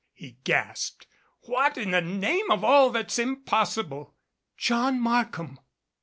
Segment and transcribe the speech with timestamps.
[0.13, 1.05] he gasped.
[1.41, 4.15] "What in the name of all that's impossible"
[4.67, 5.59] "John Markham!"